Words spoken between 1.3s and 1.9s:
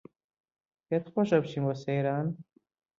بچین بۆ